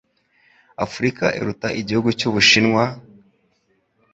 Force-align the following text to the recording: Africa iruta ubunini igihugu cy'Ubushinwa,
Africa 0.85 1.25
iruta 1.37 1.65
ubunini 1.67 1.79
igihugu 1.83 2.09
cy'Ubushinwa, 2.19 2.83